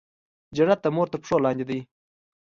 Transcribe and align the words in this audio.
جنت 0.55 0.79
د 0.83 0.87
مور 0.95 1.07
تر 1.11 1.17
پښو 1.21 1.37
لاندې 1.45 1.65
دی 1.69 1.79